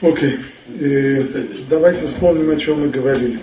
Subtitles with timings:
[0.00, 0.38] Окей.
[0.78, 1.22] Э,
[1.68, 3.40] давайте вспомним, о чем мы говорили.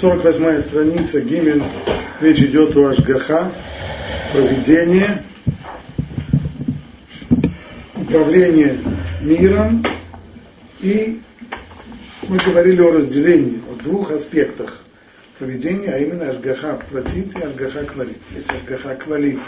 [0.00, 1.62] 48 страница, Гимель.
[2.20, 3.52] Речь идет о Ашгаха,
[4.32, 5.22] проведение,
[7.94, 8.78] управление
[9.20, 9.84] миром.
[10.80, 11.20] И
[12.26, 14.82] мы говорили о разделении, о двух аспектах
[15.38, 18.18] проведения, а именно Ашгаха Протит и Ашгаха Клалит.
[18.34, 19.38] Есть Ашгаха Клалит,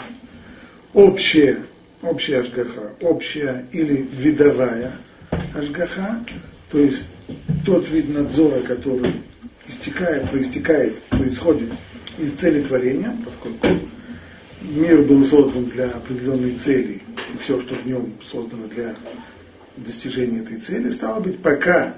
[0.93, 1.65] общее,
[2.01, 4.93] общая Ашгаха, общая или видовая–
[5.53, 6.23] Ашгаха,
[6.71, 7.05] то есть
[7.65, 9.13] тот вид надзора, который
[9.67, 11.71] истекает, проистекает, происходит
[12.17, 13.67] из цели творения, поскольку
[14.61, 17.01] мир был создан для определенной цели,
[17.33, 18.95] и все, что в нем создано для
[19.77, 21.95] достижения этой цели, стало быть, пока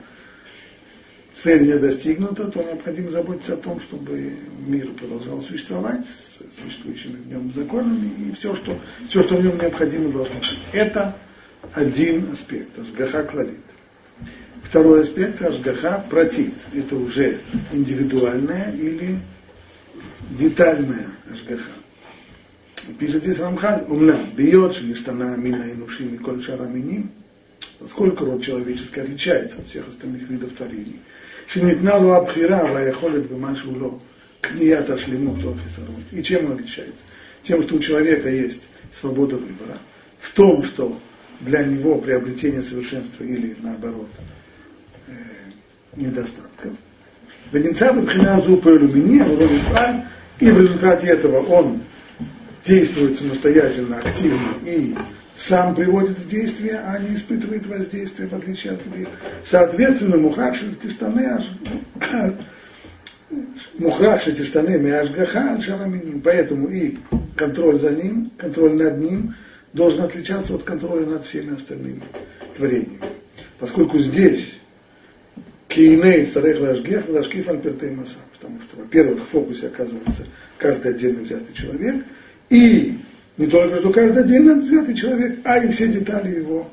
[1.34, 4.34] цель не достигнута, то необходимо заботиться о том, чтобы
[4.66, 8.78] мир продолжал существовать с существующими в нем законами, и все, что,
[9.10, 10.58] все, что в нем необходимо, должно быть.
[10.74, 11.16] Это
[11.74, 13.60] один аспект, Ашгаха клалит.
[14.64, 16.54] Второй аспект Ашгаха протит.
[16.74, 17.40] Это уже
[17.72, 19.20] индивидуальная или
[20.32, 21.72] детальная Ашгаха.
[23.00, 27.12] Пишет здесь Рамхаль, умна, бьет, штана мина и нуши и коль шараминим,
[27.80, 31.02] поскольку род человеческий отличается от всех остальных видов творений.
[31.48, 34.02] Шинитна лу абхира ваяхолет бимашу ло
[34.42, 36.04] кният шлему фисарон.
[36.12, 37.04] И чем он отличается?
[37.44, 39.78] Тем, что у человека есть свобода выбора.
[40.20, 41.00] В том, что
[41.42, 44.10] для него приобретение совершенства или наоборот
[45.08, 45.12] э,
[45.96, 46.74] недостатков.
[50.40, 51.82] И в результате этого он
[52.66, 54.96] действует самостоятельно, активно и
[55.36, 59.08] сам приводит в действие, а не испытывает воздействие, в отличие от других.
[59.44, 61.40] Соответственно, Мухакши Тиштане
[63.78, 66.22] Мухрахши Тиштане Мяшгаха Шараминим.
[66.22, 66.98] Поэтому и
[67.36, 69.36] контроль за ним, контроль над ним–
[69.74, 72.04] должен отличаться от контроля над всеми остальными
[72.56, 73.02] творениями.
[73.60, 74.56] Поскольку здесь
[75.68, 78.18] Кейней Царек Лашгех Лашкиф Альпертей Маса.
[78.34, 80.26] Потому что, во-первых, в фокусе оказывается
[80.58, 82.06] каждый отдельно взятый человек,
[82.50, 82.98] и
[83.38, 86.72] не только что каждый отдельно взятый человек, а и все детали его,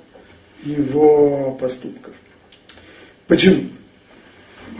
[0.62, 2.14] его поступков.
[3.26, 3.70] Почему?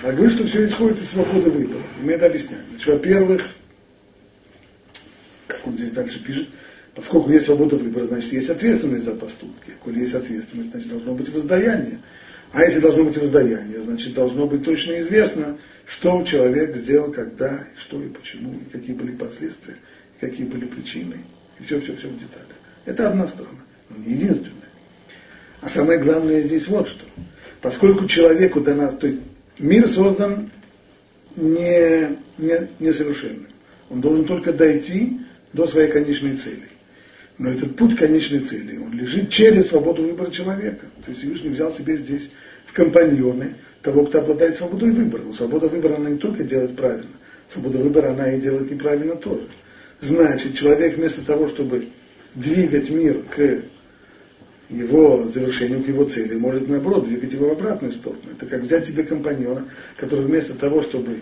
[0.03, 1.83] Я говорю, что все исходит из свободы выбора.
[2.01, 2.65] И мы это объясняем.
[2.87, 3.47] Во-первых,
[5.47, 6.49] как он здесь дальше пишет,
[6.95, 9.73] Поскольку есть свобода выбора, значит, есть ответственность за поступки.
[9.83, 11.99] Коли есть ответственность, значит, должно быть воздаяние.
[12.53, 17.81] А если должно быть воздаяние, значит, должно быть точно известно, что человек сделал, когда, и
[17.81, 19.75] что и почему, и какие были последствия,
[20.17, 21.17] и какие были причины,
[21.59, 22.57] и все-все-все в деталях.
[22.85, 23.59] Это одна сторона,
[23.91, 24.69] но не единственная.
[25.61, 27.05] А самое главное здесь вот что.
[27.61, 29.19] Поскольку человеку дана, то есть
[29.59, 30.53] мир создан
[31.35, 33.49] не, не, несовершенным.
[33.91, 35.21] Он должен только дойти
[35.53, 36.69] до своей конечной цели.
[37.39, 40.87] Но этот путь конечной цели, он лежит через свободу выбора человека.
[41.05, 42.31] То есть Всевышний взял себе здесь
[42.67, 45.23] в компаньоны того, кто обладает свободой выбора.
[45.23, 47.11] Но свобода выбора, она не только делает правильно,
[47.49, 49.49] свобода выбора, она и делает неправильно тоже.
[50.01, 51.89] Значит, человек вместо того, чтобы
[52.35, 53.63] двигать мир к
[54.69, 58.23] его завершению, к его цели, может наоборот двигать его в обратную сторону.
[58.33, 61.19] Это как взять себе компаньона, который вместо того, чтобы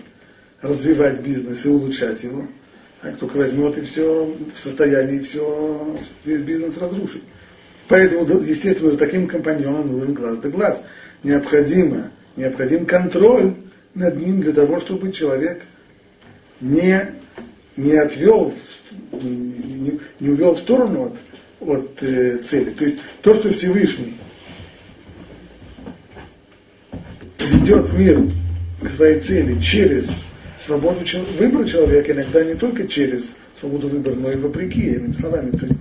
[0.61, 2.47] развивать бизнес и улучшать его,
[3.03, 7.23] а только возьмет и все в состоянии все, весь бизнес разрушить.
[7.89, 10.81] Поэтому, естественно, за таким компаньоном нужен глаз да глаз.
[11.25, 13.57] Необходимо, необходим контроль
[13.95, 15.63] над ним для того, чтобы человек
[16.61, 17.13] не,
[17.77, 18.55] не отвел,
[19.11, 21.13] не, не увел в сторону
[21.61, 22.71] от, от э, цели.
[22.71, 24.15] То есть то, что Всевышний
[27.41, 28.23] ведет мир
[28.81, 30.09] к своей цели через
[30.65, 31.05] свободу
[31.39, 33.25] выбора человека иногда не только через
[33.59, 35.51] свободу выбора, но и вопреки, иными словами.
[35.51, 35.81] То есть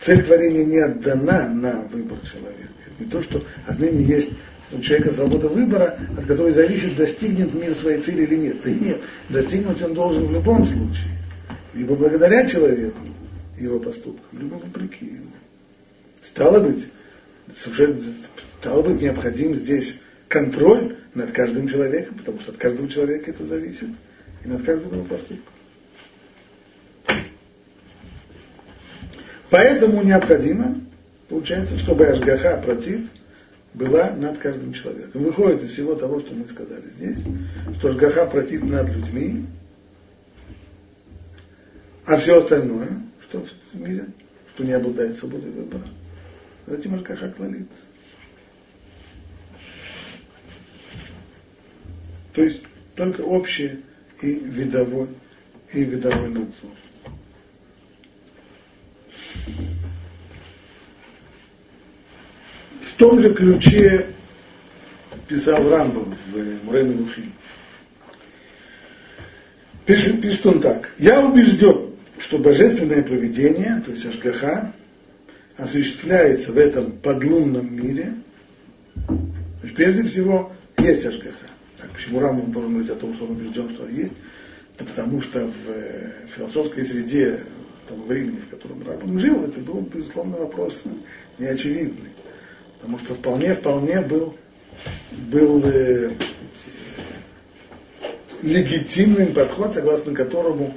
[0.00, 2.72] цель творения не отдана на выбор человека.
[2.86, 4.30] Это не то, что отныне есть
[4.72, 8.56] у человека свобода выбора, от которой зависит, достигнет мир своей цели или нет.
[8.62, 11.18] Да нет, достигнуть он должен в любом случае.
[11.74, 12.98] Либо благодаря человеку,
[13.58, 15.30] его поступкам, либо вопреки ему.
[16.22, 16.86] Стало быть,
[17.56, 18.00] совершенно,
[18.60, 19.94] стало быть необходим здесь
[20.28, 23.88] контроль над каждым человеком, потому что от каждого человека это зависит,
[24.44, 25.54] и над каждым его поступком.
[29.50, 30.80] Поэтому необходимо,
[31.28, 33.06] получается, чтобы Ашгаха протит
[33.74, 35.22] была над каждым человеком.
[35.22, 37.18] Выходит из всего того, что мы сказали здесь,
[37.78, 39.46] что Ашгаха протит над людьми,
[42.04, 44.06] а все остальное, что в мире,
[44.54, 45.84] что не обладает свободой выбора,
[46.66, 47.68] затем Ашгаха клалит.
[52.38, 52.62] То есть
[52.94, 53.80] только общее
[54.22, 55.08] и видовой,
[55.72, 56.70] и видовой надзор.
[62.96, 64.06] том же ключе
[65.26, 67.32] писал Рамбам в Мурен Рухим.
[69.84, 70.92] Пишет, пишет он так.
[70.96, 74.72] Я убежден, что божественное проведение, то есть Ашгаха,
[75.56, 78.14] осуществляется в этом подлунном мире.
[79.74, 81.47] Прежде всего есть Ашгаха.
[81.80, 84.12] Так, почему Рамбам должен говорить о том, что он убежден, что есть?
[84.76, 87.44] Это потому что в э, философской среде
[87.88, 90.82] того времени, в котором Рамбам жил, это был, безусловно, вопрос
[91.38, 92.10] неочевидный.
[92.80, 94.34] Потому что вполне, вполне был,
[95.30, 96.10] был э,
[98.42, 100.76] легитимный подход, согласно которому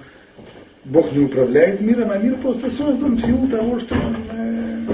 [0.85, 4.85] Бог не управляет миром, а мир просто создан в силу того, что он, э,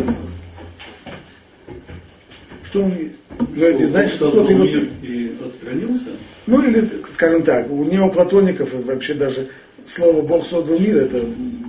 [2.64, 3.16] что он есть.
[3.40, 4.64] Но это не значит, что кто-то его...
[4.64, 4.97] отстранился?
[6.48, 9.50] Ну или, скажем так, у неоплатоников вообще даже
[9.86, 11.26] слово Бог создал мир, это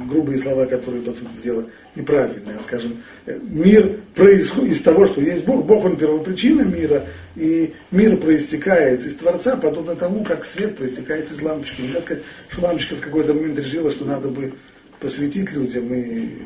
[0.09, 1.67] грубые слова, которые, по сути дела,
[1.97, 2.61] неправильные.
[2.63, 9.05] Скажем, мир происходит из того, что есть Бог, Бог он первопричина мира, и мир проистекает
[9.05, 11.83] из Творца, подобно тому, как свет проистекает из лампочки.
[11.83, 14.53] Нельзя сказать, что лампочка в какой-то момент решила, что надо бы
[15.01, 16.37] посветить людям и,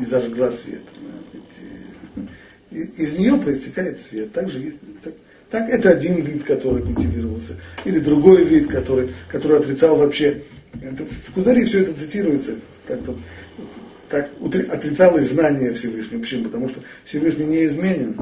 [0.00, 0.82] и зажгла свет.
[2.70, 4.32] Из нее проистекает свет.
[4.32, 4.76] Так же есть,
[5.50, 7.56] так, это один вид, который культивировался.
[7.84, 10.42] Или другой вид, который, который отрицал вообще.
[10.80, 12.56] Это, в Кузаре все это цитируется.
[12.86, 13.00] Так,
[14.08, 14.30] так
[14.70, 16.20] отрицалось знание Всевышнего.
[16.20, 16.44] Почему?
[16.44, 18.16] Потому что Всевышний не изменен.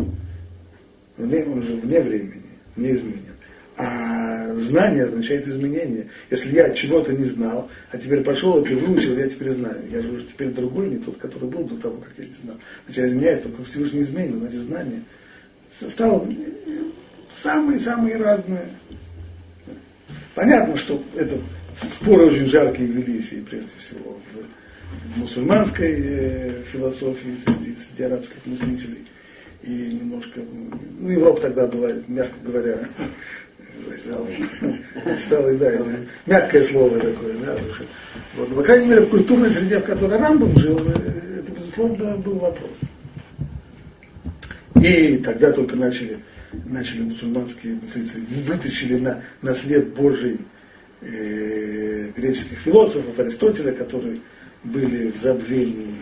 [1.19, 2.43] Вне, он же вне времени,
[2.77, 3.35] не изменен.
[3.77, 6.09] А знание означает изменение.
[6.31, 9.83] Если я чего-то не знал, а теперь пошел и выучил, я теперь знаю.
[9.91, 12.57] Я же уже теперь другой, не тот, который был до того, как я не знал.
[12.87, 15.03] Значит, я изменяюсь, только Всевышний изменен, значит, знание
[15.87, 16.27] стало
[17.43, 18.69] самые-самые разные.
[20.35, 21.39] Понятно, что это
[21.75, 29.07] споры очень жаркие велись, и прежде всего в, мусульманской э, философии среди, среди арабских мыслителей.
[29.63, 30.41] И немножко,
[30.99, 32.79] ну, Европа тогда была, мягко говоря,
[35.27, 35.97] стало, да, это
[36.27, 37.59] мягкое слово такое, да,
[38.37, 42.39] вот, по крайней мере, в культурной среде, в которой Рамбом жил, э, это, безусловно, был
[42.39, 42.79] вопрос.
[44.77, 46.19] И тогда только начали
[46.53, 50.39] начали мусульманские мыслители, вытащили на, на свет Божий
[51.01, 54.21] э, греческих философов, Аристотеля, которые
[54.65, 55.95] были в забвении.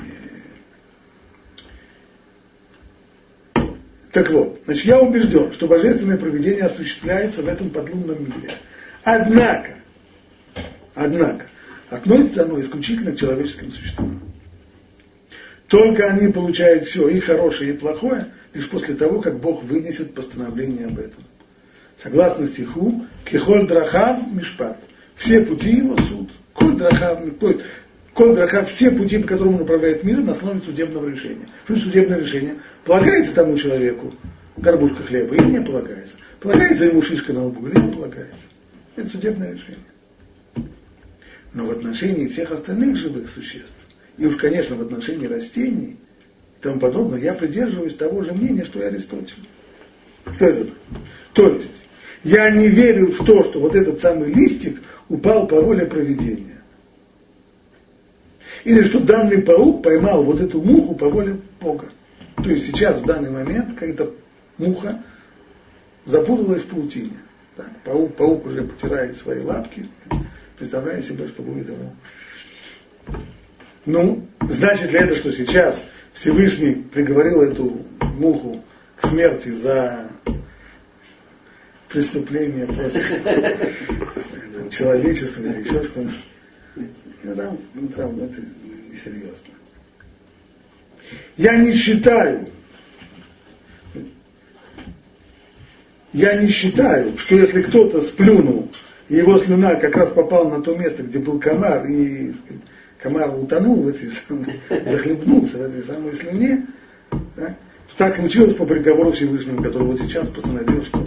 [4.13, 8.51] Так вот, значит, я убежден, что божественное проведение осуществляется в этом подлунном мире.
[9.03, 9.75] Однако,
[10.95, 11.47] однако,
[11.91, 14.23] относится оно исключительно к человеческим существам.
[15.69, 20.87] Только они получают все, и хорошее, и плохое, лишь после того, как Бог вынесет постановление
[20.87, 21.23] об этом.
[21.97, 24.79] Согласно стиху, Кихоль Драхав Мишпат.
[25.17, 26.31] Все пути его суд.
[26.55, 27.21] Коль Драхав,
[28.15, 31.47] Коль Драхав, все пути, по которым он управляет миром, на основе судебного решения.
[31.65, 32.55] Что судебное решение?
[32.85, 34.15] Полагается тому человеку
[34.57, 36.17] горбушка хлеба или не полагается?
[36.41, 38.37] Полагается ему шишка на лбу или не полагается?
[38.97, 40.67] Это судебное решение.
[41.53, 43.75] Но в отношении всех остальных живых существ,
[44.17, 45.99] и уж, конечно, в отношении растений,
[46.59, 49.49] и тому подобное, я придерживаюсь того же мнения, что и Аристотель.
[50.35, 50.69] Что это?
[51.33, 51.71] То есть,
[52.25, 56.63] я не верю в то, что вот этот самый листик упал по воле проведения.
[58.65, 61.89] Или что данный паук поймал вот эту муху по воле Бога.
[62.37, 64.07] То есть сейчас, в данный момент, когда
[64.59, 65.03] муха
[66.05, 67.19] запуталась в паутине.
[67.57, 69.87] Так, паук, паук уже потирает свои лапки,
[70.59, 71.95] представляя себе, что будет ему.
[73.85, 75.83] Ну, значит ли это, что сейчас
[76.17, 77.79] Всевышний приговорил эту
[78.19, 78.65] муху
[78.97, 80.11] к смерти за
[81.91, 83.05] преступление против
[84.73, 86.11] человечества или еще что-то.
[87.23, 88.41] Ну, там, ну, там это
[88.91, 89.55] несерьезно.
[91.37, 92.49] Я не считаю,
[96.13, 98.71] я не считаю, что если кто-то сплюнул,
[99.09, 102.33] и его слюна как раз попала на то место, где был комар, и
[102.99, 106.67] комар утонул в этой самой, захлебнулся в этой самой слюне,
[107.37, 107.57] да,
[107.89, 111.07] то так случилось по приговору Всевышнему, который вот сейчас постановил, что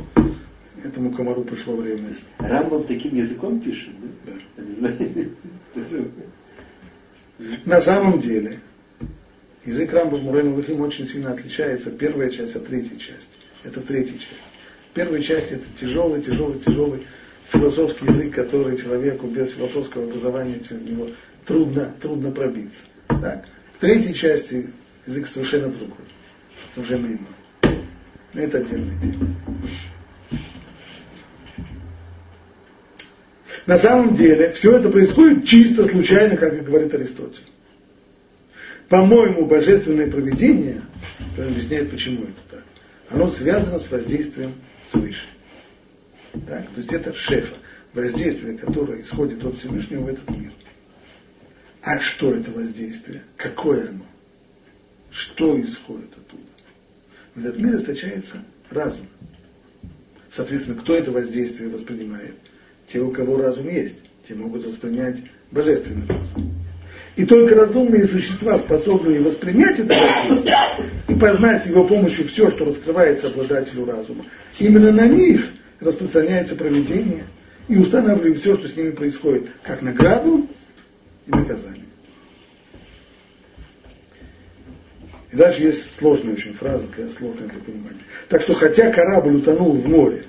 [0.83, 2.15] этому комару пришло время.
[2.37, 3.89] Рамбов таким языком пишет,
[4.25, 4.33] да?
[4.89, 6.05] Да.
[7.65, 8.59] На самом деле,
[9.65, 13.37] язык Рамбов Мурена Лухим очень сильно отличается первая часть от третьей части.
[13.63, 14.35] Это в третьей части.
[14.91, 17.01] В первой части это тяжелый, тяжелый, тяжелый
[17.51, 21.07] философский язык, который человеку без философского образования через него
[21.45, 22.81] трудно, трудно пробиться.
[23.07, 23.45] Так?
[23.75, 24.69] В третьей части
[25.05, 26.05] язык совершенно другой,
[26.73, 27.83] совершенно иной.
[28.33, 29.35] Это отдельная тема.
[33.65, 37.43] На самом деле все это происходит чисто случайно, как и говорит Аристотель.
[38.87, 40.81] По-моему, божественное проведение,
[41.37, 42.63] он объясняет, почему это так.
[43.09, 44.53] оно связано с воздействием
[44.91, 45.27] свыше.
[46.47, 46.67] Так?
[46.69, 47.55] То есть это шефа,
[47.93, 50.51] воздействие, которое исходит от Всевышнего в этот мир.
[51.81, 53.23] А что это воздействие?
[53.37, 54.05] Какое оно?
[55.11, 56.43] Что исходит оттуда?
[57.35, 59.07] В этот мир источается разум.
[60.29, 62.35] Соответственно, кто это воздействие воспринимает?
[62.87, 63.95] Те, у кого разум есть,
[64.27, 65.17] те могут воспринять
[65.51, 66.53] божественный разум.
[67.15, 70.57] И только разумные существа, способные воспринять это воздействие
[71.07, 74.25] и познать его помощью все, что раскрывается обладателю разума,
[74.59, 77.23] именно на них распространяется проведение
[77.67, 80.47] и устанавливает все, что с ними происходит, как награду
[81.29, 81.85] и наказание.
[85.31, 88.01] И дальше есть сложная очень фраза, такая сложная для понимания.
[88.29, 90.25] Так что хотя корабль утонул в море,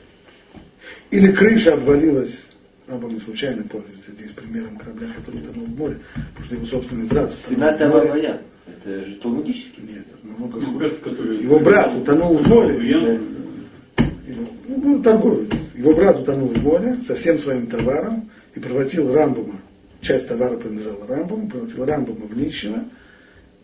[1.11, 2.45] или крыша обвалилась,
[2.87, 5.99] Раба не случайно пользуется здесь примером корабля, который утонул в море,
[6.35, 8.41] потому что его собственный брат утонул в море.
[8.67, 9.83] Это же талмудический?
[9.83, 10.99] Нет, намного ну, хуже.
[11.41, 12.89] Его брат утонул в море.
[12.89, 15.49] Его, ну, торговец.
[15.75, 19.61] Его брат утонул в море со всем своим товаром и превратил Рамбома,
[20.01, 22.85] часть товара принадлежала Рамбому, превратил Рамбома в нищего,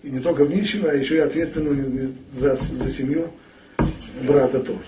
[0.02, 1.74] и не только в нищего, а еще и ответственного
[2.38, 3.30] за, за семью
[4.22, 4.80] брата тоже.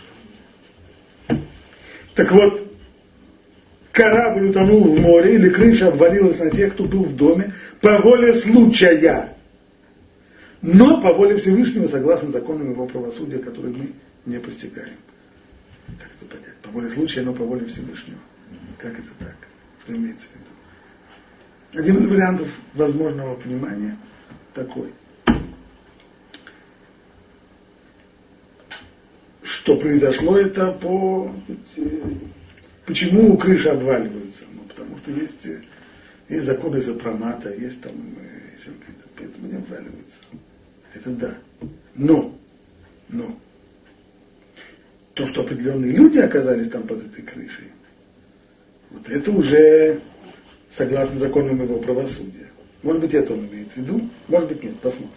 [2.14, 2.72] Так вот,
[3.92, 8.34] корабль утонул в море, или крыша обвалилась на тех, кто был в доме, по воле
[8.40, 9.36] случая.
[10.60, 13.92] Но по воле Всевышнего, согласно законам его правосудия, которые мы
[14.26, 14.96] не постигаем.
[15.86, 16.56] Как это понять?
[16.62, 18.18] По воле случая, но по воле Всевышнего.
[18.78, 19.36] Как это так?
[19.84, 20.47] Что имеется в виду?
[21.72, 23.96] Один из вариантов возможного понимания
[24.54, 24.92] такой–
[29.68, 31.30] что произошло это по...
[32.86, 34.44] Почему крыши обваливаются?
[34.54, 35.46] Ну, потому что есть,
[36.30, 40.18] есть законы запромата, есть там еще какие-то, поэтому они обваливаются.
[40.94, 41.38] Это да.
[41.94, 42.34] Но,
[43.10, 43.38] но,
[45.12, 47.70] то, что определенные люди оказались там под этой крышей,
[48.88, 50.00] вот это уже
[50.70, 52.48] согласно законам его правосудия.
[52.82, 55.10] Может быть, это он имеет в виду, может быть, нет, посмотрим.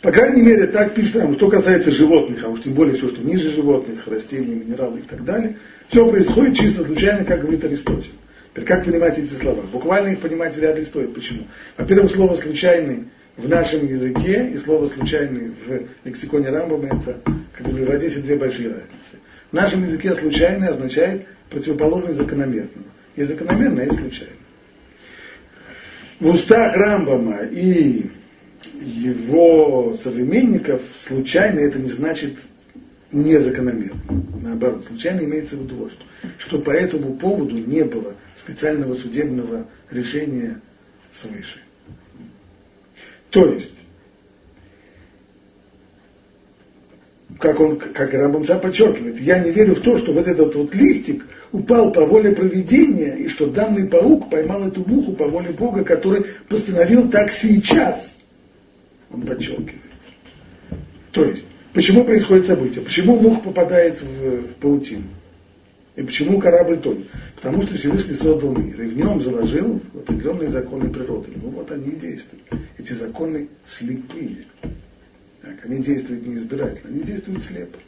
[0.00, 3.22] По крайней мере, так пишет нам, что касается животных, а уж тем более все, что
[3.22, 5.56] ниже животных, растений, минералы и так далее,
[5.88, 8.12] все происходит чисто случайно, как говорит Аристотель.
[8.52, 9.62] Теперь как понимать эти слова?
[9.72, 11.12] Буквально их понимать вряд ли стоит.
[11.12, 11.44] Почему?
[11.76, 17.20] Во-первых, слово «случайный» в нашем языке и слово «случайный» в лексиконе Рамбома это,
[17.52, 19.18] как бы, в здесь две большие разницы.
[19.50, 22.86] В нашем языке «случайный» означает противоположность закономерного.
[23.16, 24.36] Есть закономерное, а есть случайное.
[26.20, 28.10] В устах Рамбома и
[28.80, 32.36] его современников случайно это не значит
[33.12, 34.00] незакономерно.
[34.40, 36.04] Наоборот, случайно имеется в виду что.
[36.38, 40.60] Что по этому поводу не было специального судебного решения
[41.12, 41.60] свыше.
[43.30, 43.74] То есть,
[47.38, 50.74] как он, как Рамбам сам подчеркивает, я не верю в то, что вот этот вот
[50.74, 55.84] листик упал по воле проведения, и что данный паук поймал эту муху по воле Бога,
[55.84, 58.16] который постановил так сейчас
[59.10, 59.80] он подчеркивает.
[61.12, 62.84] То есть, почему происходит событие?
[62.84, 65.04] Почему мух попадает в, в паутину?
[65.96, 67.06] И почему корабль тонет?
[67.36, 71.30] Потому что Всевышний создал мир, и в нем заложил определенные законы природы.
[71.36, 72.42] Ну вот они и действуют.
[72.78, 74.46] Эти законы слепые.
[75.64, 77.78] Они действуют неизбирательно, они действуют слепо.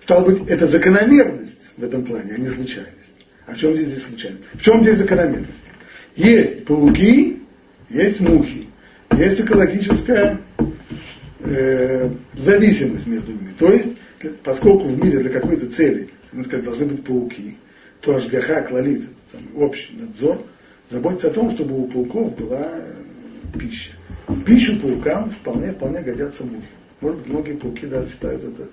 [0.00, 2.94] Стало быть, это закономерность в этом плане, а не случайность.
[3.46, 4.44] А в чем здесь, здесь случайность?
[4.54, 5.50] В чем здесь закономерность?
[6.14, 7.42] Есть пауки,
[7.88, 8.66] есть мухи
[9.16, 10.40] есть экологическая
[11.40, 13.54] э, зависимость между ними.
[13.58, 13.88] То есть,
[14.42, 17.56] поскольку в мире для какой-то цели, мы сказали, должны быть пауки,
[18.00, 19.04] то Ашгаха, Клалит,
[19.54, 20.42] общий надзор,
[20.88, 23.92] заботится о том, чтобы у пауков была э, пища.
[24.44, 26.66] Пищу паукам вполне, вполне годятся мухи.
[27.00, 28.68] Может быть, многие пауки даже считают это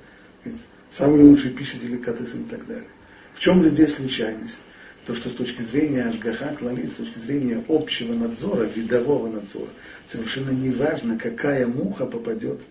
[0.91, 2.87] самой лучшей пищей, и так далее.
[3.33, 4.59] В чем же здесь случайность?
[5.05, 9.69] то, что с точки зрения Ашгаха Клали, с точки зрения общего надзора, видового надзора,
[10.07, 12.61] совершенно не важно, какая муха попадет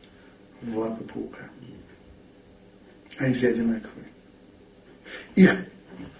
[0.62, 1.50] в лапы паука.
[3.18, 4.06] Они все одинаковые.
[5.34, 5.54] Их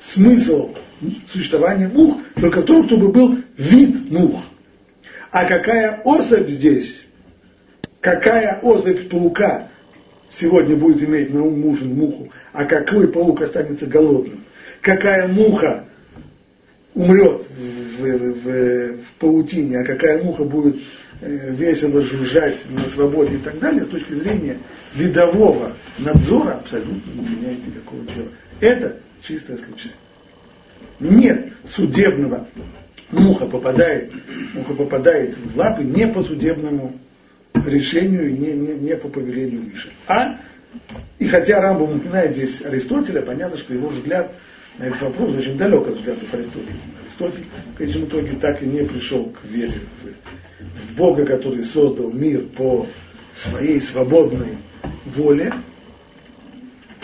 [0.00, 0.74] смысл
[1.28, 4.44] существования мух только в том, чтобы был вид мух.
[5.32, 7.00] А какая особь здесь,
[8.02, 9.68] какая особь паука
[10.28, 14.44] сегодня будет иметь на ум мужин муху, а какой паук останется голодным,
[14.82, 15.86] какая муха
[16.94, 20.76] умрет в, в, в, в паутине, а какая муха будет
[21.22, 24.58] э, весело жужжать на свободе и так далее, с точки зрения
[24.94, 28.28] видового надзора абсолютно не меняет никакого дела.
[28.60, 29.96] Это чистая случайность.
[31.00, 32.46] Нет судебного.
[33.12, 34.10] Муха попадает,
[34.54, 36.98] муха попадает в лапы не по судебному
[37.66, 39.92] решению, не, не, не по повелению выше.
[40.06, 40.38] А,
[41.18, 44.32] и хотя Рамбам упоминает здесь Аристотеля, понятно, что его взгляд
[44.78, 46.76] на этот вопрос очень далек от взглядов Аристотеля.
[47.04, 49.80] Аристотель в конечном итоге так и не пришел к вере
[50.60, 52.86] в Бога, который создал мир по
[53.34, 54.56] своей свободной
[55.04, 55.52] воле.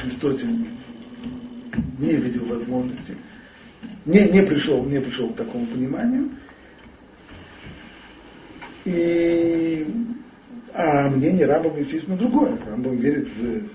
[0.02, 0.68] Аристотель
[1.98, 3.14] не видел возможности,
[4.08, 6.30] не, не, пришел, не пришел к такому пониманию.
[8.86, 9.86] И,
[10.72, 12.58] а мнение Рамбова, естественно, другое.
[12.66, 13.68] Рамбам верит в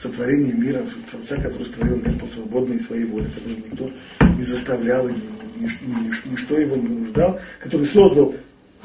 [0.00, 3.88] сотворение мира, в Творца, который створил мир по свободной своей воле, который никто
[4.36, 8.34] не заставлял и ни, ни, ни, ничто его не нуждал, который создал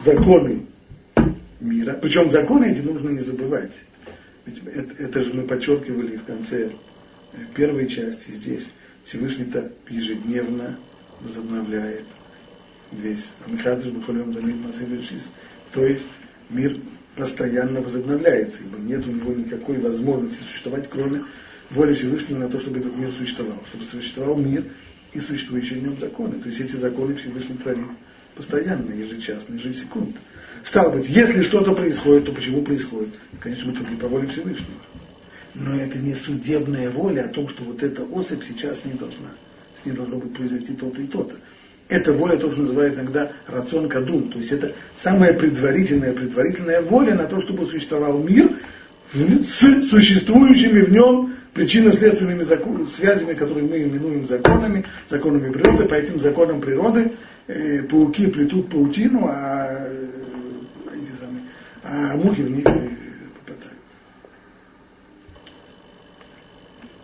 [0.06, 0.68] законы
[1.60, 1.98] мира.
[2.00, 3.72] Причем законы эти нужно не забывать.
[4.46, 6.70] Ведь это, это же мы подчеркивали в конце
[7.56, 8.68] первой части здесь.
[9.08, 10.78] Всевышний-то ежедневно
[11.22, 12.06] возобновляет
[12.92, 13.26] весь.
[13.46, 14.58] Амихадыш Бухалем Замид
[15.74, 16.06] То есть
[16.50, 16.78] мир
[17.16, 21.24] постоянно возобновляется, ибо нет у него никакой возможности существовать, кроме
[21.72, 24.66] воли Всевышнего на то, чтобы этот мир существовал, чтобы существовал мир
[25.14, 26.40] и существующие в нем законы.
[26.40, 27.88] То есть эти законы Всевышний творит
[28.36, 30.20] постоянно, ежечасно, ежесекундно.
[30.64, 33.14] Стало быть, если что-то происходит, то почему происходит?
[33.40, 34.82] Конечно, мы не по воле Всевышнего.
[35.60, 39.30] Но это не судебная воля о том, что вот эта особь сейчас не должна.
[39.82, 41.36] С ней должно быть произойти то-то и то-то.
[41.90, 47.26] Это воля тоже называют иногда рацион кадум, то есть это самая предварительная, предварительная воля на
[47.26, 48.52] то, чтобы существовал мир
[49.14, 52.44] с существующими в нем причинно-следственными
[52.88, 55.86] связями, которые мы именуем законами, законами природы.
[55.86, 57.14] По этим законам природы
[57.48, 60.08] э, пауки плетут паутину, а, э,
[61.84, 62.90] а мухи в них э,
[63.40, 63.80] попадают.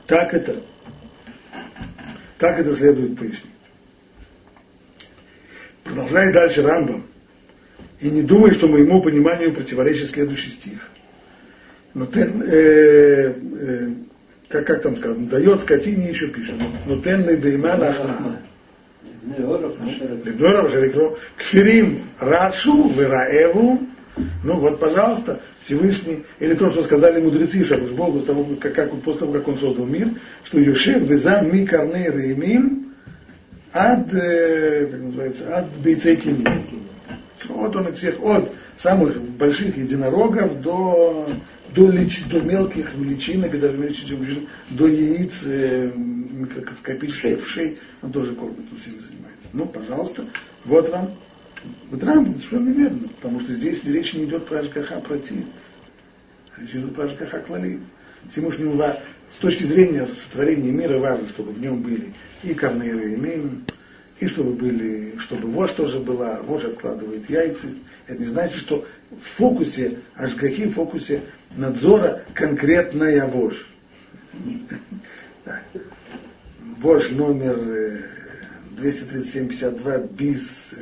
[0.07, 0.62] Так это,
[2.38, 3.51] так это следует пояснить.
[5.83, 7.05] Продолжает дальше Рамбам.
[8.00, 10.89] И не думай, что моему пониманию противоречит следующий стих.
[11.93, 13.89] Но тен, э, э,
[14.50, 18.42] как, как там сказано, дает скотине еще пишет, но тен ли бейма лахна.
[21.37, 23.79] Кфирим рашу вераеву,
[24.44, 28.74] ну вот, пожалуйста, Всевышний, или то, что сказали мудрецы, что уж Богу, с того, как,
[28.74, 30.10] как, после того, как он создал мир,
[30.44, 32.94] что Юшев везам ми карней реймим,
[33.72, 36.46] ад, э, как называется, ад бейцейкини.
[37.50, 41.28] Вот он их всех, от самых больших единорогов до,
[41.76, 47.80] до, лич, до мелких личинок, и даже меньше, чем личинок, до яиц э, микроскопических вшей,
[48.02, 49.50] он тоже кормит, он всеми занимается.
[49.54, 50.26] Ну, пожалуйста,
[50.66, 51.12] вот вам.
[51.90, 55.46] Вот Рамбам совершенно верно, потому что здесь речь не идет про Ашгаха протит,
[56.58, 57.80] речь идет про Ашгаха клалит.
[58.30, 58.82] Всемышнему
[59.32, 63.66] с точки зрения сотворения мира важно, чтобы в нем были и карнейры, и мейм,
[64.20, 67.68] и чтобы были, чтобы вождь тоже была, вождь откладывает яйца.
[68.08, 71.24] Это не значит, что в фокусе, ашгахи, в фокусе
[71.56, 73.66] надзора конкретная вождь.
[76.80, 77.58] Вождь номер
[78.77, 80.74] 237-52 э, bis.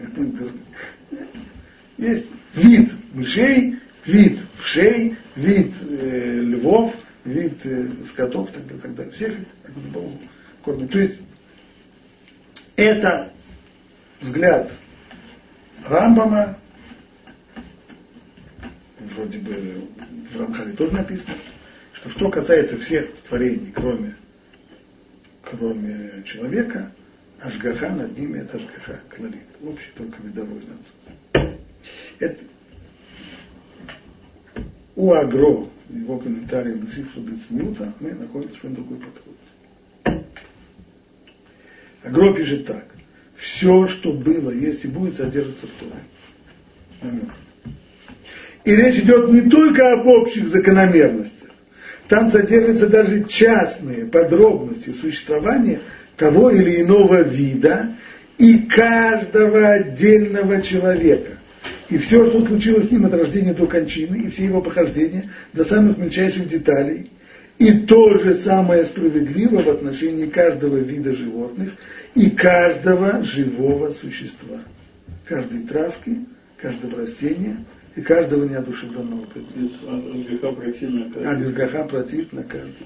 [1.97, 9.13] Есть вид мышей, вид вшей, вид э, львов, вид э, скотов, так далее, так далее.
[9.13, 9.33] Всех
[10.63, 10.91] кормят.
[10.91, 11.19] То есть
[12.75, 13.31] это
[14.21, 14.71] взгляд
[15.87, 16.57] Рамбама,
[19.15, 19.87] вроде бы
[20.31, 21.35] в Рамхале тоже написано,
[21.93, 24.15] что что касается всех творений, кроме,
[25.43, 26.91] кроме человека,
[27.41, 29.47] Ашгаха над ними это Ашгаха кларит.
[29.63, 30.61] Общий только видовой
[31.33, 31.57] надзор.
[32.19, 32.37] Это
[34.95, 40.23] у Агро, его комментарии на цифру Децнюта, мы находим совершенно другой подход.
[42.03, 42.85] Агро пишет так.
[43.35, 46.03] Все, что было, есть и будет, содержится в Торе.
[47.01, 47.29] Аминь.
[48.63, 51.49] И речь идет не только об общих закономерностях.
[52.07, 55.79] Там содержатся даже частные подробности существования
[56.21, 57.95] того или иного вида
[58.37, 61.39] и каждого отдельного человека.
[61.89, 65.63] И все, что случилось с ним от рождения до кончины, и все его прохождения до
[65.63, 67.09] самых мельчайших деталей.
[67.57, 71.71] И то же самое справедливо в отношении каждого вида животных
[72.13, 74.59] и каждого живого существа.
[75.25, 76.19] Каждой травки,
[76.57, 77.57] каждого растения
[77.95, 79.75] и каждого неодушевленного предмета.
[81.25, 82.85] А Гиргаха против на каждый.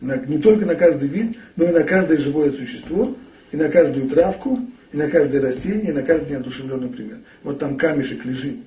[0.00, 3.16] На, не только на каждый вид, но и на каждое живое существо,
[3.50, 4.60] и на каждую травку,
[4.92, 7.18] и на каждое растение, и на каждый неодушевленный предмет.
[7.42, 8.58] Вот там камешек лежит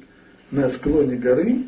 [0.52, 1.64] на склоне горы,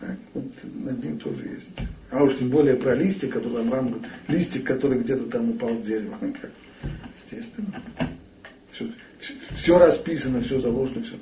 [0.00, 1.68] так, вот над ним тоже есть.
[2.10, 5.86] А уж тем более про листья, которые там рамбы, листик, который где-то там упал с
[5.86, 6.16] дерева.
[6.20, 6.50] Как?
[7.24, 7.82] Естественно.
[8.70, 8.86] Все,
[9.56, 11.16] все, расписано, все заложено, все.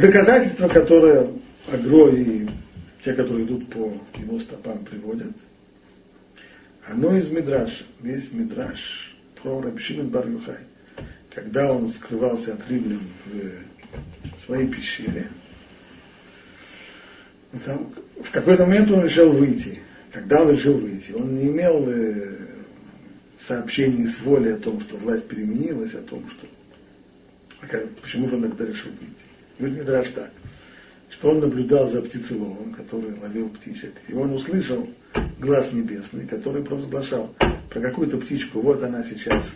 [0.00, 1.28] доказательство, которое
[1.70, 2.46] Агро и
[3.02, 5.32] те, которые идут по его стопам, приводят,
[6.86, 7.84] оно из Мидраша.
[8.00, 10.58] Весь Мидраш про Рабшимин бар -Юхай.
[11.34, 15.28] Когда он скрывался от римлян в своей пещере,
[17.64, 19.80] там, в какой-то момент он решил выйти.
[20.12, 22.36] Когда он решил выйти, он не имел э,
[23.38, 26.46] сообщений с волей о том, что власть переменилась, о том, что...
[28.02, 29.24] Почему же он тогда решил выйти?
[29.58, 30.30] Говорит Мидраш так,
[31.10, 34.88] что он наблюдал за птицеловом, который ловил птичек, и он услышал
[35.38, 37.34] глаз небесный, который провозглашал
[37.68, 39.46] про какую-то птичку, вот она сейчас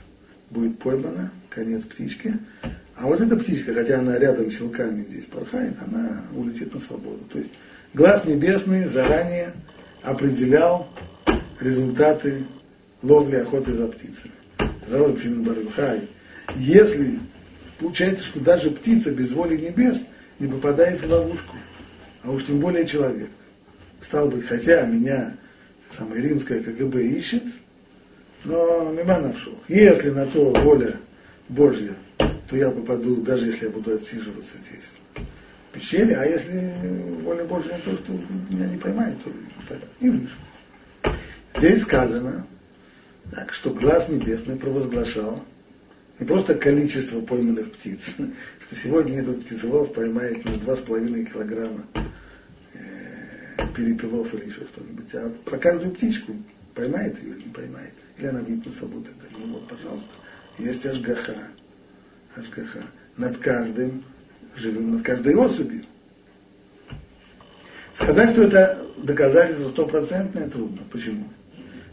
[0.50, 2.34] будет поймана, конец птички,
[2.96, 7.24] а вот эта птичка, хотя она рядом с силками здесь порхает, она улетит на свободу.
[7.32, 7.50] То есть
[7.92, 9.52] глаз небесный заранее
[10.02, 10.88] определял
[11.60, 12.46] результаты
[13.02, 14.32] ловли охоты за птицами.
[14.86, 16.08] Завод Барюхай.
[16.56, 17.18] Если
[17.78, 19.98] получается, что даже птица без воли небес
[20.38, 21.56] не попадает в ловушку,
[22.22, 23.30] а уж тем более человек.
[24.02, 25.36] Стал быть, хотя меня
[25.96, 27.44] самое римское КГБ ищет,
[28.44, 29.58] но мимо навшух.
[29.68, 31.00] Если на то воля
[31.48, 34.90] Божья, то я попаду, даже если я буду отсиживаться здесь
[35.70, 36.72] в пещере, а если
[37.22, 38.12] воля Божья то, что
[38.50, 39.30] меня не поймает, то
[40.00, 40.36] и выше.
[41.56, 42.46] Здесь сказано,
[43.32, 45.42] так, что глаз небесный провозглашал
[46.24, 48.00] не просто количество пойманных птиц,
[48.66, 51.84] что сегодня этот птицелов поймает на 2,5 килограмма
[52.72, 56.34] э, перепелов или еще что-нибудь, а про каждую птичку
[56.74, 59.36] поймает ее или не поймает, или она выйдет на так далее.
[59.38, 60.08] Ну вот, пожалуйста,
[60.58, 61.48] есть ажгаха,
[62.34, 62.84] ажгаха,
[63.18, 64.02] над каждым
[64.56, 65.84] живым, над каждой особью.
[67.92, 70.80] Сказать, что это доказательство стопроцентное, трудно.
[70.90, 71.28] Почему?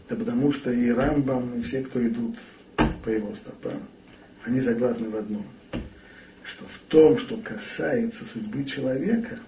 [0.08, 2.38] Да потому что и Рамбам, и все, кто идут
[3.04, 3.82] по его стопам,
[4.44, 5.46] они согласны в одном,
[6.44, 9.38] что в том, что касается судьбы человека,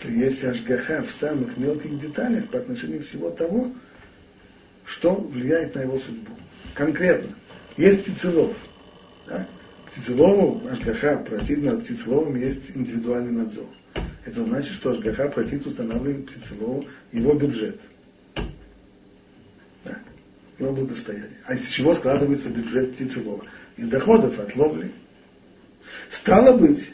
[0.00, 3.72] то есть ажгаха в самых мелких деталях по отношению всего того,
[4.84, 6.32] что влияет на его судьбу.
[6.74, 7.34] Конкретно,
[7.76, 8.56] есть птицелов.
[9.26, 9.46] Да?
[9.90, 13.68] Птицелову Ашгаха протит над птицеловым есть индивидуальный надзор.
[14.24, 17.80] Это значит, что Ашгаха протит устанавливает птицелову его бюджет–
[20.58, 21.38] его благосостояние.
[21.46, 23.44] А из чего складывается бюджет птицелова?
[23.76, 24.92] Из доходов от ловли.
[26.10, 26.90] Стало быть,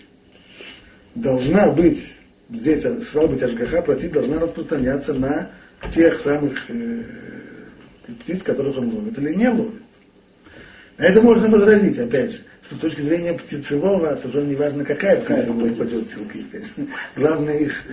[1.14, 2.12] должна быть,
[2.48, 5.50] здесь стало быть, Ашгаха платить должна распространяться на
[5.92, 7.04] тех самых э,
[8.20, 9.82] птиц, которых он ловит или не ловит.
[10.98, 15.20] На это можно возразить, опять же, что с точки зрения птицелова совершенно не важно, какая
[15.20, 16.46] птица упадет в силки.
[17.16, 17.84] Главное их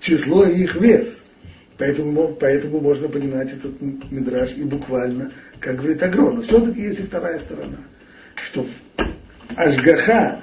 [0.00, 1.21] число и их вес.
[1.82, 6.30] Поэтому, поэтому можно понимать этот мидраж и буквально, как говорит Агро.
[6.30, 7.78] Но все-таки есть и вторая сторона.
[8.36, 8.64] Что
[9.56, 10.42] Ашгаха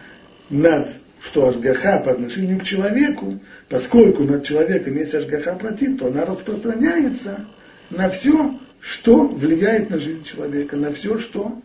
[0.50, 0.90] над
[1.22, 7.48] что Ашгаха по отношению к человеку, поскольку над человеком есть Ашгаха против, то она распространяется
[7.90, 11.62] на все, что влияет на жизнь человека, на все, что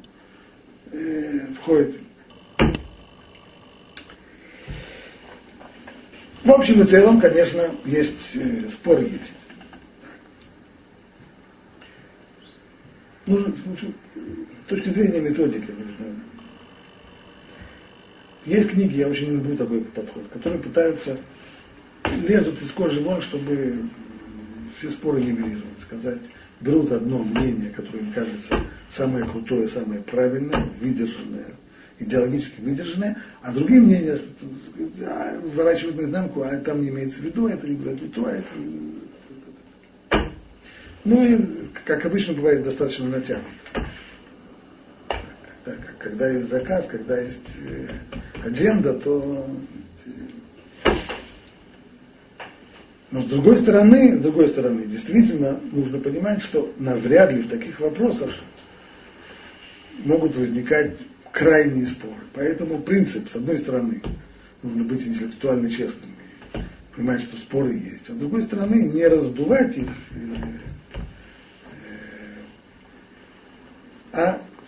[0.93, 1.97] э, входит.
[6.45, 9.33] В общем и целом, конечно, есть э, спор есть.
[13.27, 13.55] Нужно,
[14.67, 16.21] с точки зрения методики нужно.
[18.47, 21.19] Есть книги, я очень люблю такой подход, которые пытаются
[22.05, 23.89] лезут из кожи вон, чтобы
[24.77, 26.21] все споры нивелировать, сказать,
[26.61, 28.61] берут одно мнение, которое им кажется
[28.91, 31.55] самое крутое, самое правильное, выдержанное,
[31.99, 34.19] идеологически выдержанное, а другие мнения
[35.07, 38.33] а, выворачивают наизнанку, а там не имеется в виду, это не говорят не то, а
[38.33, 38.47] это
[41.05, 41.39] ну и,
[41.85, 43.45] как обычно бывает, достаточно натянут.
[45.99, 47.89] Когда есть заказ, когда есть э,
[48.47, 49.47] адженда, то...
[50.85, 50.91] Э,
[53.11, 57.81] но с другой стороны, с другой стороны, действительно нужно понимать, что навряд ли в таких
[57.81, 58.35] вопросах
[60.05, 60.99] могут возникать
[61.33, 62.21] крайние споры.
[62.35, 64.03] Поэтому принцип, с одной стороны,
[64.63, 66.11] нужно быть интеллектуально честным,
[66.95, 69.89] понимать, что споры есть, а с другой стороны, не раздувать их,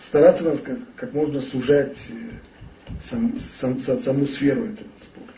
[0.01, 5.31] стараться как, как можно сужать э, сам, сам, саму сферу этого спора.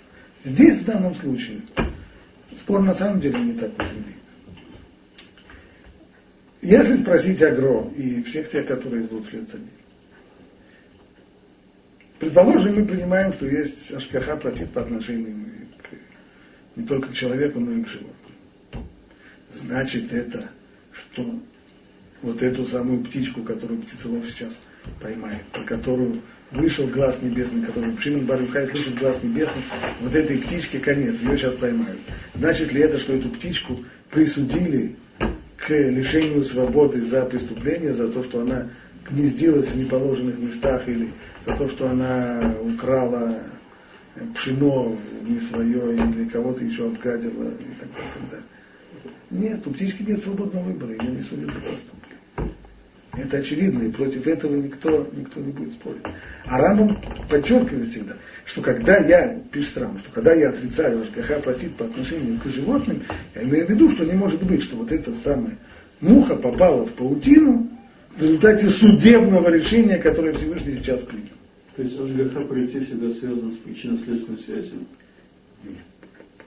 [0.44, 1.62] Здесь, в данном случае,
[2.58, 4.18] спор на самом деле не так уж велик.
[6.62, 9.70] Если спросить Агро и всех тех, которые идут вслед за ним,
[12.20, 17.72] предположим, мы принимаем, что есть Ашкаха против по отношению к, не только к человеку, но
[17.72, 18.16] и к животным.
[19.52, 20.50] Значит это,
[20.92, 21.40] что
[22.22, 24.54] вот эту самую птичку, которую птицелов сейчас
[25.02, 29.64] поймает, про которую вышел глаз небесный, который Шимон Барюхай слышит глаз небесный,
[30.02, 32.00] вот этой птичке конец, ее сейчас поймают.
[32.34, 33.80] Значит ли это, что эту птичку
[34.10, 34.96] присудили
[35.58, 38.70] к лишению свободы за преступление, за то, что она
[39.10, 41.12] гнездилась в неположенных местах или
[41.46, 43.44] за то, что она украла
[44.34, 47.90] пшено не свое или кого-то еще обгадила и так
[48.30, 48.46] далее.
[49.30, 51.99] Нет, у птички нет свободного выбора, ее не судят за поступки.
[53.20, 56.02] Это очевидно, и против этого никто, никто не будет спорить.
[56.46, 56.98] А Рамбам
[57.30, 62.40] подчеркивает всегда, что когда я, пишет Рамбам, что когда я отрицаю ЖКХ платит по отношению
[62.40, 63.04] к животным,
[63.36, 65.58] я имею в виду, что не может быть, что вот эта самая
[66.00, 67.70] муха попала в паутину
[68.16, 71.28] в результате судебного решения, которое Всевышний сейчас принял.
[71.76, 74.80] То есть ЖКХ прийти всегда связано с причинно-следственной связью?
[75.64, 75.80] Нет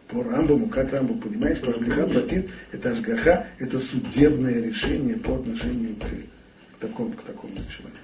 [0.08, 5.96] по Рамбаму, как Рамбам понимает, что Ашгаха платит, это Ашгаха, это судебное решение по отношению
[5.96, 6.04] к
[6.82, 7.98] такому, к такому человеку.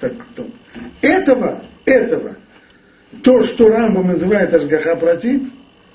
[0.00, 2.36] К Этого, этого,
[3.22, 4.96] то, что Рамбам называет Ашгаха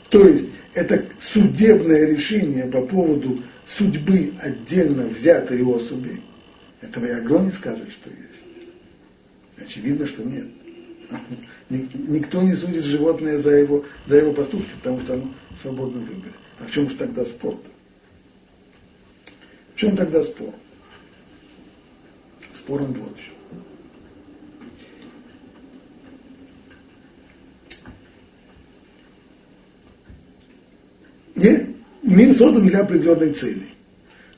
[0.09, 6.21] то есть это судебное решение по поводу судьбы отдельно взятой особи,
[6.81, 8.45] этого Агро не скажет, что есть.
[9.57, 10.47] Очевидно, что нет.
[11.69, 16.33] Никто не судит животное за его, за его поступки, потому что оно свободно выборе.
[16.59, 17.53] А в чем же тогда спор?
[17.53, 17.69] -то?
[19.75, 20.49] В чем тогда спор?
[20.49, 20.68] Спор
[22.77, 23.35] он вот в чем.
[32.01, 33.67] Мир создан для определенной цели.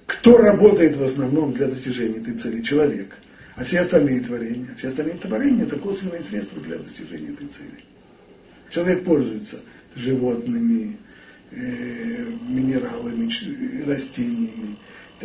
[0.05, 2.61] Кто работает в основном для достижения этой цели?
[2.61, 3.15] Человек–
[3.55, 7.83] а все остальные творения, все остальные творения это косвенные средства для достижения этой цели.
[8.69, 9.61] Человек пользуется
[9.95, 10.97] животными,
[11.51, 13.29] э, минералами,
[13.85, 14.77] растениями.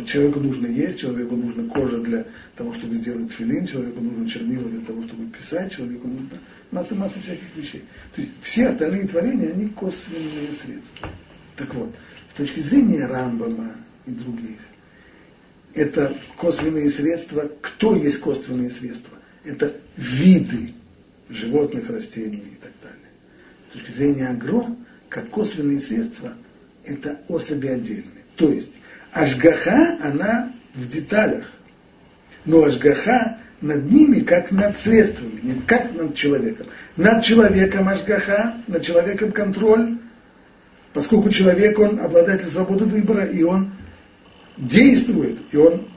[0.05, 4.81] Человеку нужно есть, человеку нужна кожа для того, чтобы сделать филин, человеку нужно чернила для
[4.81, 6.37] того, чтобы писать, человеку нужно
[6.71, 7.83] масса-масса всяких вещей.
[8.15, 11.09] То есть все остальные творения, они косвенные средства.
[11.55, 11.95] Так вот,
[12.31, 14.59] с точки зрения Рамбама и других,
[15.73, 17.49] это косвенные средства.
[17.61, 19.17] Кто есть косвенные средства?
[19.43, 20.73] Это виды
[21.29, 23.09] животных, растений и так далее.
[23.69, 24.75] С точки зрения агро,
[25.09, 26.35] как косвенные средства,
[26.83, 28.23] это особи отдельные.
[28.35, 28.71] То есть
[29.11, 31.45] Ашгаха, она в деталях.
[32.45, 36.67] Но Ашгаха над ними как над средствами, не как над человеком.
[36.95, 39.97] Над человеком Ашгаха, над человеком контроль,
[40.93, 43.71] поскольку человек, он обладатель свободы выбора, и он
[44.57, 45.87] действует, и он,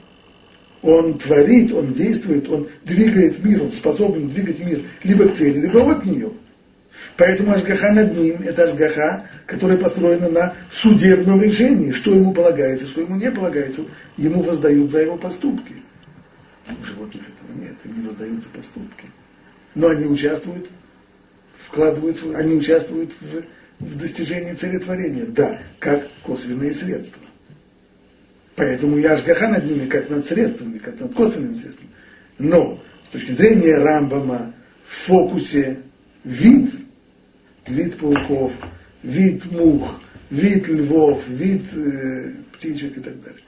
[0.81, 5.91] он творит, он действует, он двигает мир, он способен двигать мир либо к цели, либо
[5.91, 6.31] от нее.
[7.17, 13.01] Поэтому Ашгаха над ним– это Ашгаха, которая построена на судебном решении, что ему полагается, что
[13.01, 13.83] ему не полагается,
[14.17, 15.75] ему воздают за его поступки.
[16.67, 19.05] У животных этого нет, им не воздаются поступки.
[19.75, 20.67] Но они участвуют,
[21.67, 27.21] вкладывают, они участвуют в, в достижении целетворения, да, как косвенные средства.
[28.55, 31.89] Поэтому я ажгаха над ними как над средствами, как над косвенными средствами.
[32.37, 34.53] Но с точки зрения Рамбама
[34.85, 35.79] в фокусе
[36.23, 36.73] вид,
[37.71, 38.51] вид пауков,
[39.03, 43.41] вид мух, вид львов, вид э, птичек и так далее.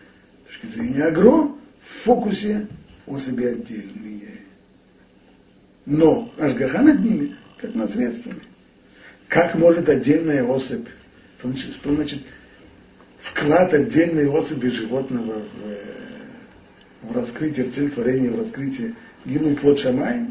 [0.45, 1.49] С точки зрения агро
[1.81, 2.67] в фокусе
[3.05, 4.39] особи отдельные.
[5.85, 8.41] Но ажгаха над ними как над средствами.
[9.27, 10.87] Как может отдельная особь,
[11.37, 12.21] что значит, что значит
[13.19, 15.77] вклад отдельной особи животного в, э,
[17.03, 20.25] в раскрытие, в цель творения, в раскрытие Гилу и Квот Шамай,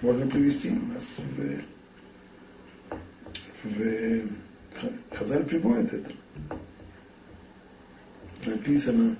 [0.00, 1.79] можно привести у нас в
[5.12, 6.12] Хазаль приводит это.
[8.46, 9.16] Написано,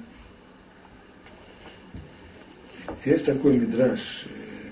[3.04, 4.70] есть такой мидраж э,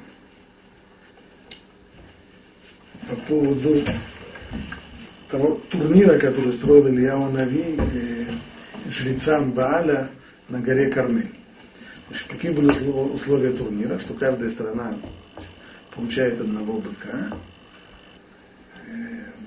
[3.10, 3.82] по поводу
[5.30, 8.24] того турнира, который строил Илья Нави э,
[8.88, 10.08] жрецам Бааля
[10.48, 11.34] на горе Кармель.
[12.28, 13.98] Какие были условия турнира?
[13.98, 14.98] Что каждая страна
[15.94, 17.36] получает одного быка,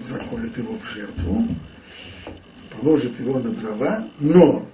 [0.07, 1.47] заколет его в жертву,
[2.71, 4.67] положит его на дрова, но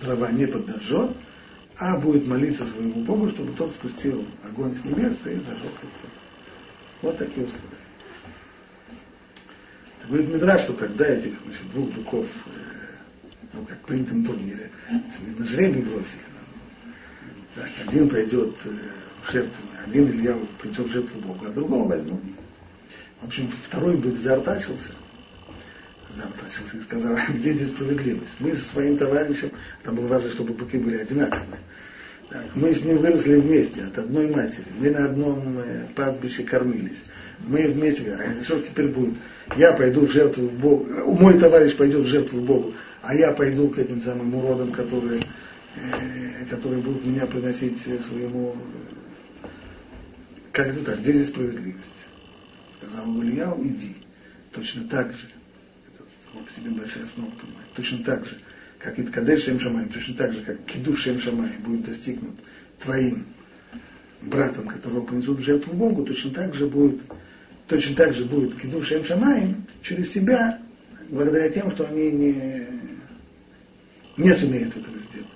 [0.00, 1.10] дрова не подожжет,
[1.76, 6.12] а будет молиться своему Богу, чтобы тот спустил огонь с небес и зажег это.
[7.02, 7.78] Вот такие условия.
[10.08, 12.50] Говорит Медраж, что когда этих значит, двух быков, э,
[13.52, 14.70] ну, как принято на турнире,
[15.20, 16.22] видно, жребий бросили.
[17.54, 18.70] Да, один пойдет э,
[19.22, 22.18] в жертву, один Илья в жертву Богу, а другого возьму.
[23.20, 24.92] В общем, второй бык заортачился,
[26.14, 28.36] заортачился и сказал, а где здесь справедливость?
[28.38, 29.50] Мы со своим товарищем,
[29.82, 31.58] там было важно, чтобы быки были одинаковые,
[32.30, 34.66] Так, мы с ним выросли вместе, от одной матери.
[34.78, 37.02] Мы на одном э, пастбище кормились.
[37.40, 39.14] Мы вместе, а что теперь будет?
[39.56, 43.68] Я пойду в жертву в Богу, мой товарищ пойдет в жертву Богу, а я пойду
[43.68, 45.22] к этим самым уродам, которые,
[45.74, 48.54] э, которые будут меня приносить своему...
[50.52, 51.00] Как это так?
[51.00, 52.07] Где здесь справедливость?
[52.80, 53.96] Сказал Ильяу, иди.
[54.52, 55.28] Точно так же,
[55.86, 56.04] это
[56.44, 58.38] по себе большая основа понимает, точно так же,
[58.78, 62.34] как и Кадеш Шем Шамай, точно так же, как Киду Шем Шамай будет достигнут
[62.80, 63.26] твоим
[64.22, 67.00] братом, которого принесут в жертву Богу, точно так же будет,
[67.66, 70.60] точно так же будет Киду Шем Шамай через тебя,
[71.10, 72.66] благодаря тем, что они не,
[74.16, 75.28] не сумеют этого сделать.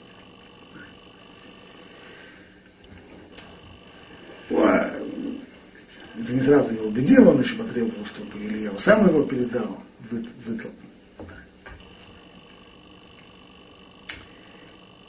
[6.33, 10.73] Не сразу его убедил, он еще потребовал, чтобы Илья сам его передал, вы, выкопал.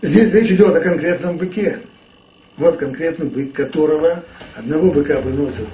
[0.01, 1.79] Здесь речь идет о конкретном быке.
[2.57, 5.69] Вот конкретный бык, которого одного быка приносят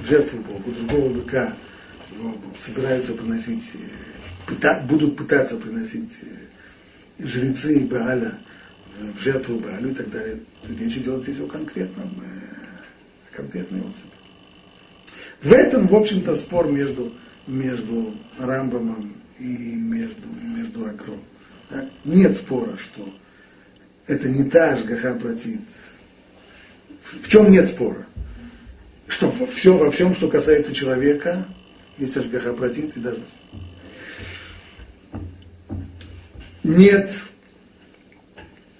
[0.00, 1.56] в жертву Богу, другого быка
[2.12, 3.72] его собираются приносить,
[4.46, 8.38] пыта, будут пытаться приносить э, жрецы Бааля
[8.96, 10.40] в жертву Баалю и так далее.
[10.68, 14.23] Речь идет здесь о конкретном, э, конкретной особи.
[15.44, 17.12] В этом, в общем-то, спор между,
[17.46, 21.18] между Рамбамом и между, между Акро.
[21.68, 21.90] Так?
[22.02, 23.14] Нет спора, что
[24.06, 25.60] это не та Ашгаха протит.
[27.22, 28.06] В чем нет спора?
[29.06, 31.46] Что все, во всем, что касается человека,
[31.98, 33.20] есть Ашгаха протит и даже
[36.62, 37.10] нет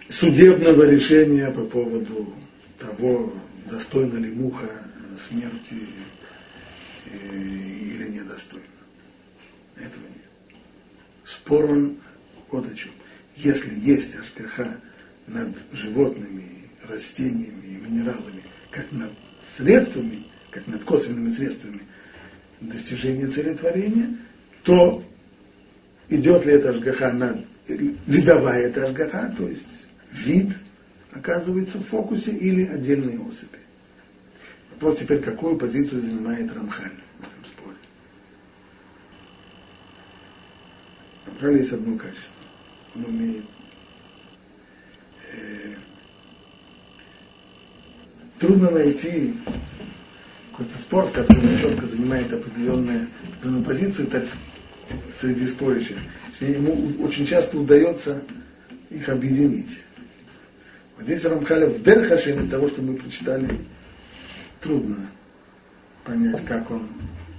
[0.09, 2.33] судебного решения по поводу
[2.79, 3.35] того,
[3.71, 4.71] достойна ли муха
[5.29, 5.77] смерти
[7.07, 8.65] или недостойна.
[9.77, 10.59] Этого нет.
[11.25, 11.99] Спор он
[12.51, 12.93] вот о чем.
[13.37, 14.81] Если есть Ашгаха
[15.27, 19.13] над животными, растениями и минералами, как над
[19.57, 21.81] средствами, как над косвенными средствами
[22.61, 24.17] достижения целетворения,
[24.63, 25.05] то
[26.09, 29.67] идет ли это ажгаха над видовая это ажгаха, то есть
[30.13, 30.53] вид
[31.13, 33.59] оказывается в фокусе или отдельные особи.
[34.75, 37.77] Вопрос теперь, какую позицию занимает Рамхаль в этом споре.
[41.27, 42.33] Рамхаль есть одно качество.
[42.95, 43.45] Он умеет
[45.35, 45.75] Э,
[48.39, 49.35] трудно найти
[50.51, 54.25] какой-то спорт, который четко занимает определенную, определенную позицию так,
[55.21, 55.97] среди спорящих.
[56.41, 58.23] Ему очень часто удается
[58.91, 59.81] их объединить.
[60.97, 63.49] Вот здесь Рамхаля в Дерхашем, из того, что мы прочитали,
[64.65, 65.09] трудно
[66.05, 66.89] понять, как он,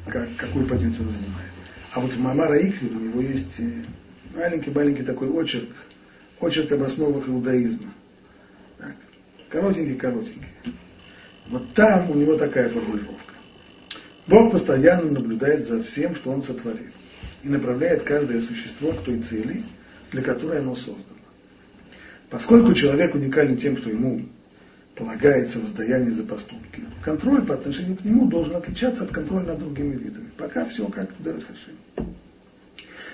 [0.07, 1.51] как, какую позицию он занимает.
[1.91, 3.59] А вот в Мамара Икри у него есть
[4.33, 5.69] маленький-маленький такой очерк–
[6.39, 7.93] очерк об основах иудаизма.
[9.49, 10.49] Коротенький-коротенький.
[11.47, 13.33] Вот там у него такая формулировка.
[14.27, 16.91] Бог постоянно наблюдает за всем, что Он сотворил,
[17.43, 19.63] и направляет каждое существо к той цели,
[20.11, 21.03] для которой оно создано.
[22.29, 24.23] Поскольку человек уникален тем, что ему
[24.95, 29.95] полагается воздаяние за поступки, контроль по отношению к нему должен отличаться от контроля над другими
[29.95, 30.29] видами.
[30.37, 31.75] Пока все как в Дарахашим.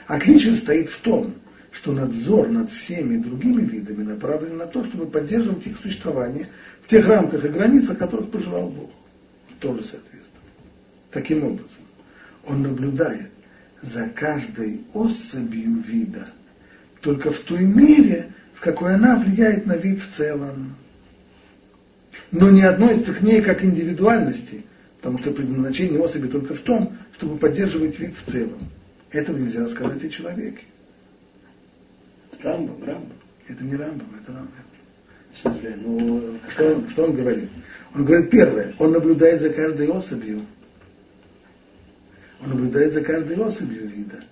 [0.08, 1.34] Отличие стоит в том,
[1.72, 6.48] что надзор над всеми другими видами направлен на то, чтобы поддерживать их существование
[6.84, 8.91] в тех рамках и границах, которых пожелал Бог.
[9.60, 10.22] Тоже соответствует.
[11.12, 11.84] Таким образом,
[12.46, 13.30] он наблюдает
[13.82, 16.28] за каждой особью вида
[17.02, 20.76] только в той мере, в какой она влияет на вид в целом.
[22.32, 24.63] Но не относится к ней как индивидуальности,
[24.98, 28.60] потому что предназначение особи только в том, чтобы поддерживать вид в целом.
[29.12, 30.63] Этого нельзя сказать о человеке.
[32.41, 33.13] Рамбам, Рамбам.
[33.48, 34.54] Это не Рамбам, это Рамбам.
[35.34, 36.38] В смысле, ну...
[36.50, 37.50] Что он, что он говорит?
[37.94, 40.41] Он говорит, первое, он наблюдает за каждой особью.
[42.41, 44.24] Он наблюдает за каждой особью вида.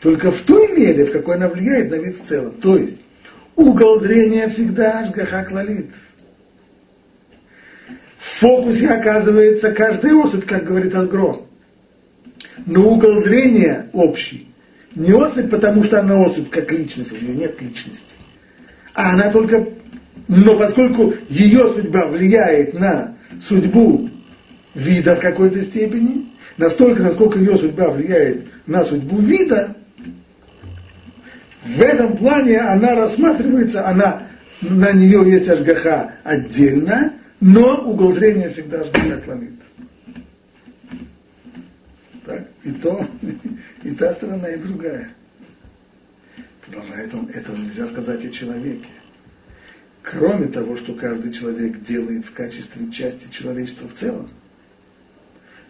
[0.00, 2.54] Только в той мере, в какой она влияет на вид в целом.
[2.60, 3.00] То есть,
[3.54, 5.90] угол зрения всегда ашгаха клалит.
[8.36, 11.46] В фокусе оказывается каждая особь, как говорит Алгро.
[12.66, 14.48] Но угол зрения общий.
[14.94, 18.14] Не особь, потому что она особь как личность, у нее нет личности.
[18.92, 19.66] А она только,
[20.28, 24.10] но поскольку ее судьба влияет на судьбу
[24.74, 26.26] вида в какой-то степени,
[26.58, 29.76] настолько, насколько ее судьба влияет на судьбу вида,
[31.64, 34.24] в этом плане она рассматривается, она,
[34.60, 39.60] на нее есть ажгаха отдельно, но угол зрения всегда ажгаха клонит.
[42.24, 42.48] Так?
[42.64, 43.08] И то,
[43.82, 45.10] и та сторона, и другая.
[46.64, 48.88] Продолжает он, этого нельзя сказать о человеке.
[50.10, 54.30] кроме того, что каждый человек делает в качестве части человечества в целом,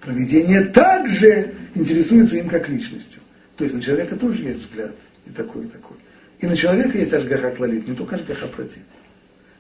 [0.01, 3.23] проведение также интересуется им как личностью.
[3.57, 4.95] То есть на человека тоже есть взгляд
[5.25, 5.97] и такой, и такой.
[6.41, 8.85] И на человека есть Ашгаха Клалит, не только Ашгаха Протит.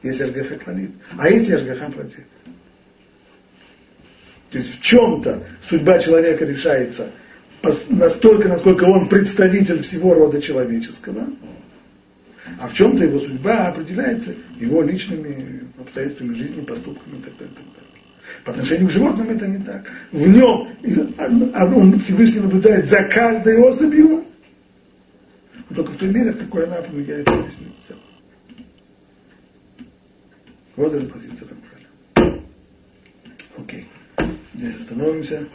[0.03, 2.26] Есть Ашгаха Клалит, а есть Ашгаха Протит.
[4.51, 7.11] То есть в чем-то судьба человека решается
[7.88, 11.26] настолько, насколько он представитель всего рода человеческого,
[12.61, 17.55] а в чем-то его судьба определяется его личными обстоятельствами жизни, поступками и так далее.
[17.57, 17.86] Так далее.
[18.44, 19.84] По отношению к животным это не так.
[20.12, 20.68] В нем
[21.74, 24.24] он Всевышний наблюдает за каждой особью,
[25.68, 28.03] но только в той мере, в какой она помогает весь мир в целом.
[30.77, 32.43] Вот эта позиция Рамхаля.
[33.57, 33.89] Окей.
[34.55, 35.49] Здесь остановимся.